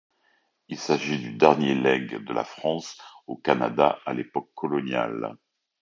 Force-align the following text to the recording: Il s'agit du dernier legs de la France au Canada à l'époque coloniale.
Il 0.67 0.79
s'agit 0.79 1.19
du 1.19 1.31
dernier 1.37 1.75
legs 1.75 2.25
de 2.25 2.33
la 2.33 2.43
France 2.43 2.97
au 3.27 3.35
Canada 3.37 3.99
à 4.07 4.15
l'époque 4.15 4.49
coloniale. 4.55 5.37